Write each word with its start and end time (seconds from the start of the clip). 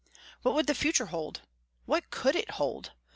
What 0.41 0.55
would 0.55 0.65
the 0.65 0.73
future 0.73 1.05
hold? 1.05 1.41
What 1.85 2.09
could 2.09 2.35
it 2.35 2.49
hold? 2.49 2.93